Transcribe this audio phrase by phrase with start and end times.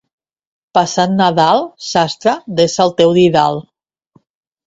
[0.77, 3.61] Passat Nadal, sastre, desa el teu didal.